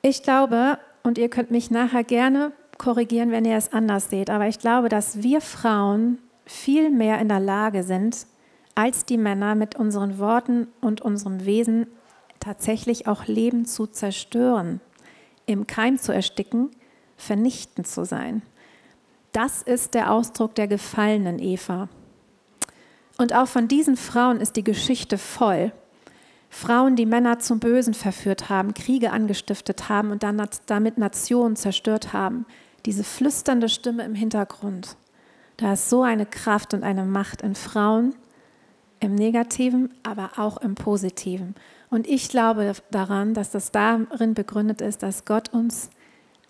[0.00, 4.48] Ich glaube, und ihr könnt mich nachher gerne korrigieren, wenn ihr es anders seht, aber
[4.48, 6.18] ich glaube, dass wir Frauen
[6.50, 8.26] viel mehr in der Lage sind,
[8.74, 11.86] als die Männer mit unseren Worten und unserem Wesen
[12.40, 14.80] tatsächlich auch Leben zu zerstören,
[15.46, 16.70] im Keim zu ersticken,
[17.16, 18.42] vernichtend zu sein.
[19.30, 21.88] Das ist der Ausdruck der gefallenen Eva.
[23.16, 25.72] Und auch von diesen Frauen ist die Geschichte voll.
[26.48, 32.44] Frauen, die Männer zum Bösen verführt haben, Kriege angestiftet haben und damit Nationen zerstört haben.
[32.86, 34.96] Diese flüsternde Stimme im Hintergrund.
[35.60, 38.14] Da ist so eine Kraft und eine Macht in Frauen,
[38.98, 41.54] im Negativen, aber auch im Positiven.
[41.90, 45.90] Und ich glaube daran, dass das darin begründet ist, dass Gott uns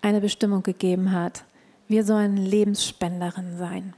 [0.01, 1.43] eine Bestimmung gegeben hat.
[1.89, 3.93] Wir sollen Lebensspenderin sein.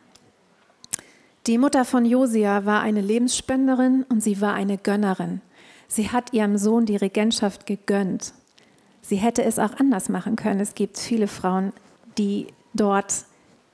[1.46, 5.42] Die Mutter von Josia war eine Lebensspenderin und sie war eine Gönnerin.
[5.88, 8.34] Sie hat ihrem Sohn die Regentschaft gegönnt.
[9.02, 10.60] Sie hätte es auch anders machen können.
[10.60, 11.72] Es gibt viele Frauen,
[12.18, 13.26] die dort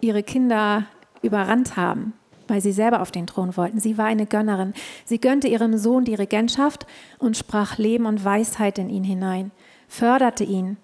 [0.02, 0.86] ihre Kinder
[1.22, 2.14] überrannt haben,
[2.48, 3.80] weil sie selber auf den Thron wollten.
[3.80, 4.74] Sie war eine Gönnerin.
[5.06, 6.86] Sie gönnte ihrem Sohn die Regentschaft
[7.18, 9.52] und sprach Leben und Weisheit in ihn hinein,
[9.88, 10.78] förderte ihn,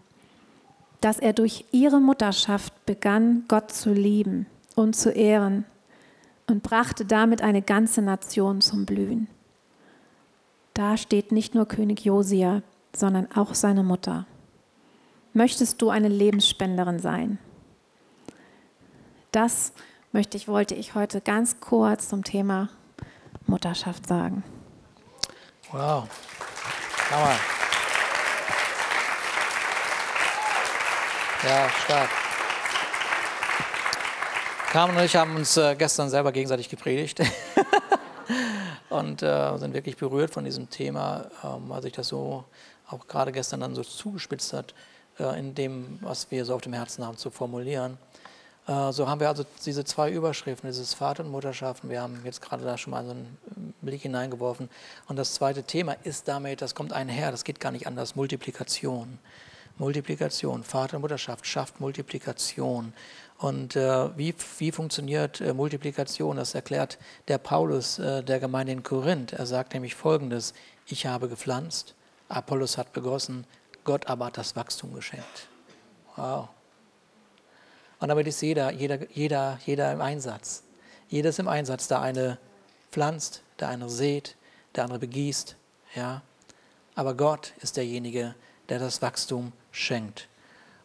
[1.01, 5.65] dass er durch ihre Mutterschaft begann, Gott zu lieben und zu ehren
[6.47, 9.27] und brachte damit eine ganze Nation zum Blühen.
[10.73, 12.61] Da steht nicht nur König Josia,
[12.95, 14.25] sondern auch seine Mutter.
[15.33, 17.37] Möchtest du eine Lebensspenderin sein?
[19.31, 19.73] Das
[20.15, 22.69] möchte ich, wollte ich heute ganz kurz zum Thema
[23.47, 24.45] Mutterschaft sagen.
[25.73, 26.07] Wow.
[27.11, 27.35] Hammer.
[31.43, 32.09] Ja, stark.
[34.71, 37.19] Carmen und ich haben uns äh, gestern selber gegenseitig gepredigt
[38.89, 42.45] und äh, sind wirklich berührt von diesem Thema, ähm, weil sich das so
[42.87, 44.73] auch gerade gestern dann so zugespitzt hat,
[45.19, 47.97] äh, in dem, was wir so auf dem Herzen haben, zu formulieren.
[48.67, 51.87] Äh, so haben wir also diese zwei Überschriften, dieses Vater- und Mutterschaft.
[51.87, 53.37] Wir haben jetzt gerade da schon mal so einen
[53.81, 54.69] Blick hineingeworfen.
[55.07, 59.19] Und das zweite Thema ist damit, das kommt einher, das geht gar nicht anders, Multiplikation.
[59.77, 62.93] Multiplikation, Vater- und Mutterschaft schafft Multiplikation.
[63.37, 66.37] Und äh, wie, wie funktioniert äh, Multiplikation?
[66.37, 69.33] Das erklärt der Paulus äh, der Gemeinde in Korinth.
[69.33, 70.53] Er sagt nämlich Folgendes,
[70.87, 71.93] ich habe gepflanzt,
[72.29, 73.45] Apollos hat begossen,
[73.83, 75.47] Gott aber hat das Wachstum geschenkt.
[76.15, 76.47] Wow.
[77.99, 80.63] Und damit ist jeder, jeder, jeder, jeder im Einsatz.
[81.09, 81.87] Jeder ist im Einsatz.
[81.87, 82.37] Der eine
[82.91, 84.35] pflanzt, der eine sät,
[84.75, 85.55] der andere begießt.
[85.95, 86.21] Ja?
[86.95, 88.35] Aber Gott ist derjenige,
[88.69, 90.27] der das Wachstum schenkt.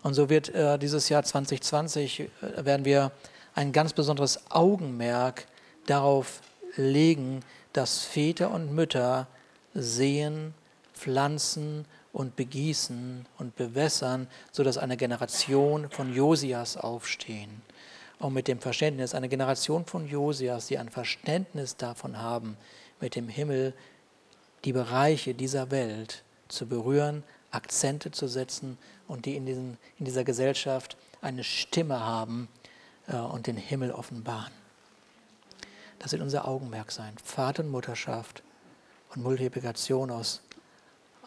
[0.03, 2.29] Und so wird äh, dieses Jahr 2020, äh,
[2.65, 3.13] werden wir
[3.55, 5.47] ein ganz besonderes Augenmerk
[5.87, 6.41] darauf
[6.77, 7.41] legen,
[7.73, 9.27] dass Väter und Mütter
[9.75, 10.55] sehen,
[10.95, 17.63] pflanzen und begießen und bewässern, sodass eine Generation von Josias aufstehen.
[18.19, 22.57] Und mit dem Verständnis, eine Generation von Josias, die ein Verständnis davon haben,
[23.01, 23.75] mit dem Himmel
[24.65, 30.25] die Bereiche dieser Welt zu berühren, Akzente zu setzen und die in, diesen, in dieser
[30.25, 32.49] Gesellschaft eine Stimme haben
[33.07, 34.53] äh, und den Himmel offenbaren.
[35.99, 37.15] Das wird unser Augenmerk sein.
[37.23, 38.43] Vater und Mutterschaft
[39.15, 40.43] und Multiplikation aus,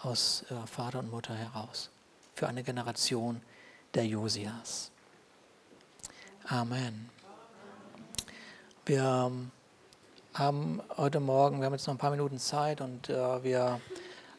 [0.04, 1.90] aus äh, Vater und Mutter heraus.
[2.36, 3.42] Für eine Generation
[3.94, 4.92] der Josias.
[6.48, 7.10] Amen.
[8.86, 9.52] Wir ähm,
[10.34, 13.80] haben heute Morgen, wir haben jetzt noch ein paar Minuten Zeit und äh, wir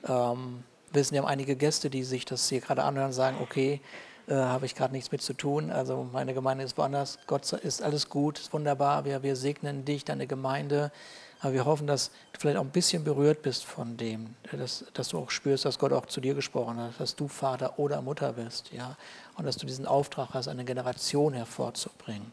[0.06, 3.80] ähm, wissen, wir haben einige Gäste, die sich das hier gerade anhören und sagen, okay,
[4.26, 5.70] äh, habe ich gerade nichts mit zu tun.
[5.70, 7.18] Also meine Gemeinde ist woanders.
[7.26, 9.04] Gott ist alles gut, ist wunderbar.
[9.04, 10.92] Wir, wir segnen dich, deine Gemeinde.
[11.41, 15.09] Aber wir hoffen, dass du vielleicht auch ein bisschen berührt bist von dem, dass, dass
[15.09, 18.32] du auch spürst, dass Gott auch zu dir gesprochen hat, dass du Vater oder Mutter
[18.32, 18.97] bist, ja,
[19.37, 22.32] und dass du diesen Auftrag hast, eine Generation hervorzubringen,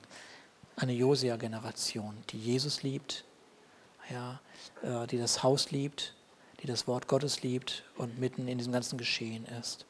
[0.78, 3.26] eine Josia-Generation, die Jesus liebt,
[4.10, 4.40] ja,
[4.82, 6.14] äh, die das Haus liebt,
[6.62, 9.86] die das Wort Gottes liebt und mitten in diesem ganzen Geschehen ist.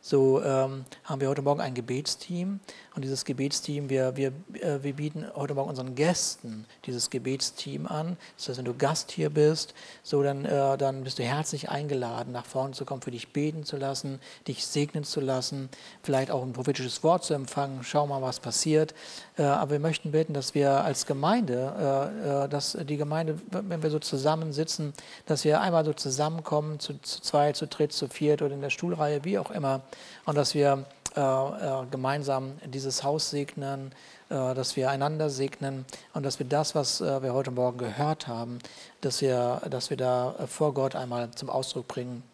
[0.00, 2.60] So ähm, haben wir heute Morgen ein Gebetsteam
[2.94, 8.18] und dieses Gebetsteam, wir, wir, äh, wir bieten heute Morgen unseren Gästen dieses Gebetsteam an.
[8.36, 12.32] Das heißt, wenn du Gast hier bist, so dann, äh, dann bist du herzlich eingeladen,
[12.32, 15.70] nach vorne zu kommen, für dich beten zu lassen, dich segnen zu lassen,
[16.02, 17.82] vielleicht auch ein prophetisches Wort zu empfangen.
[17.82, 18.94] Schau mal, was passiert.
[19.38, 23.82] Äh, aber wir möchten beten, dass wir als Gemeinde, äh, äh, dass die Gemeinde, wenn
[23.82, 24.92] wir so zusammensitzen,
[25.24, 28.70] dass wir einmal so zusammenkommen, zu, zu zwei, zu dritt, zu viert oder in der
[28.70, 29.80] Stuhlreihe, wie auch immer,
[30.26, 30.84] und dass wir
[31.16, 33.92] äh, äh, gemeinsam dieses Haus segnen,
[34.30, 38.26] äh, dass wir einander segnen und dass wir das, was äh, wir heute Morgen gehört
[38.26, 38.58] haben,
[39.00, 42.24] dass wir, dass wir da vor Gott einmal zum Ausdruck bringen,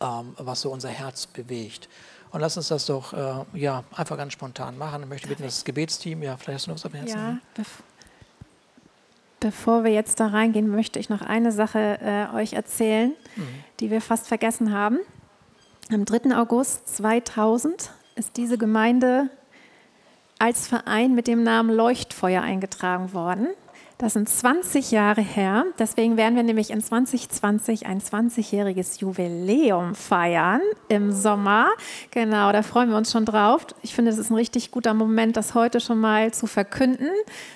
[0.00, 1.90] ähm, was so unser Herz bewegt.
[2.30, 5.02] Und lass uns das doch äh, ja, einfach ganz spontan machen.
[5.02, 7.18] Ich möchte bitten, das Gebetsteam, ja, vielleicht hast du noch was dem Herzen.
[7.18, 7.68] Ja, bev
[9.40, 13.46] bevor wir jetzt da reingehen, möchte ich noch eine Sache äh, euch erzählen, mhm.
[13.78, 14.98] die wir fast vergessen haben.
[15.92, 16.36] Am 3.
[16.36, 19.30] August 2000 ist diese Gemeinde
[20.36, 23.46] als Verein mit dem Namen Leuchtfeuer eingetragen worden.
[23.96, 25.64] Das sind 20 Jahre her.
[25.78, 31.68] Deswegen werden wir nämlich in 2020 ein 20-jähriges Jubiläum feiern im Sommer.
[32.10, 33.64] Genau, da freuen wir uns schon drauf.
[33.82, 37.10] Ich finde, es ist ein richtig guter Moment, das heute schon mal zu verkünden.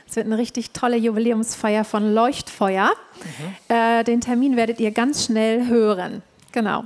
[0.09, 2.91] Es wird eine richtig tolle Jubiläumsfeier von Leuchtfeuer.
[2.91, 3.75] Mhm.
[3.75, 6.23] Äh, den Termin werdet ihr ganz schnell hören.
[6.53, 6.85] Genau.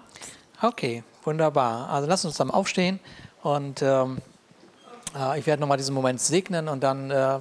[0.63, 1.89] Okay, Wunderbar.
[1.89, 3.01] Also lasst uns zusammen aufstehen
[3.43, 4.19] und ähm,
[5.17, 7.39] äh, ich werde nochmal diesen Moment segnen und dann äh,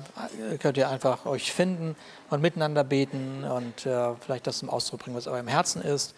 [0.59, 1.95] könnt ihr einfach euch finden
[2.29, 6.15] und miteinander beten und äh, vielleicht das zum Ausdruck bringen, was eurem Herzen ist.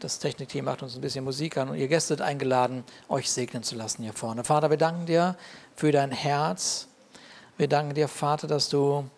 [0.00, 3.76] Das Technikteam macht uns ein bisschen Musik an und ihr Gäste eingeladen, euch segnen zu
[3.76, 4.42] lassen hier vorne.
[4.42, 5.36] Vater, wir danken dir
[5.76, 6.88] für dein Herz.
[7.56, 9.08] Wir danken dir, Vater, dass du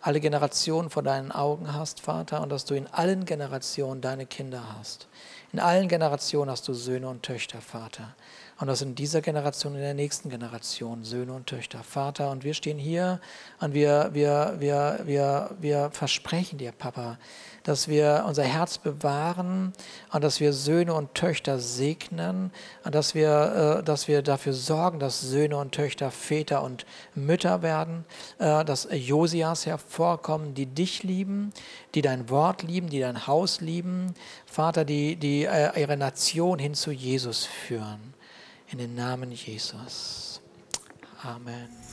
[0.00, 4.62] alle Generationen vor deinen Augen hast, Vater, und dass du in allen Generationen deine Kinder
[4.78, 5.08] hast.
[5.54, 8.16] In allen Generationen hast du Söhne und Töchter, Vater.
[8.60, 12.30] Und das in dieser Generation, in der nächsten Generation, Söhne und Töchter, Vater.
[12.30, 13.20] Und wir stehen hier
[13.60, 17.18] und wir, wir, wir, wir, wir versprechen dir, Papa,
[17.64, 19.72] dass wir unser Herz bewahren
[20.12, 22.52] und dass wir Söhne und Töchter segnen
[22.84, 27.62] und dass wir, äh, dass wir dafür sorgen, dass Söhne und Töchter Väter und Mütter
[27.62, 28.04] werden,
[28.38, 31.52] äh, dass Josias hervorkommen, die dich lieben,
[31.94, 34.14] die dein Wort lieben, die dein Haus lieben,
[34.46, 38.13] Vater, die, die äh, ihre Nation hin zu Jesus führen.
[38.74, 40.40] In den Namen Jesus.
[41.22, 41.83] Amen.